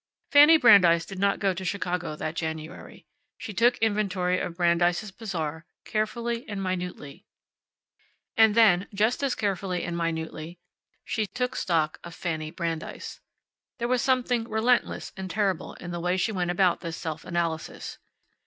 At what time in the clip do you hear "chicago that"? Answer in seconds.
1.63-2.33